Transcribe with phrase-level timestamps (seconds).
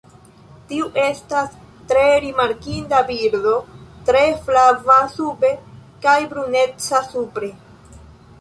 [0.69, 1.51] Tiu estas
[1.91, 3.53] tre rimarkinda birdo
[4.09, 5.55] tre flava sube
[6.07, 7.53] kaj bruneca supre.